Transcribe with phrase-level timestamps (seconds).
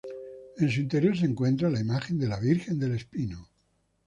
[0.59, 3.47] En su interior se encuentra la imagen de la Virgen del Espino.